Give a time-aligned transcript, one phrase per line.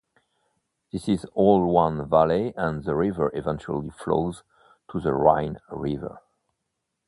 [0.91, 4.41] This is all one valley and the river eventually flows
[4.89, 6.17] to the Rhine river.